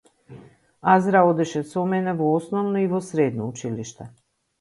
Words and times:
Азра 0.93 1.21
одеше 1.31 1.61
со 1.73 1.83
мене 1.91 2.11
во 2.21 2.27
основно 2.37 2.77
и 2.85 2.87
во 2.95 3.01
средно 3.09 3.43
училиште. 3.51 4.03